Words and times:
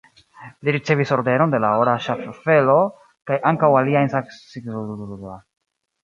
Li 0.67 0.71
ricevis 0.75 1.11
Ordenon 1.15 1.51
de 1.55 1.59
la 1.65 1.73
Ora 1.81 1.91
Ŝaffelo 2.05 2.77
kaj 3.31 3.37
ankaŭ 3.51 3.69
aliajn 3.81 4.09
signifajn 4.15 4.89
premiojn. 5.03 5.45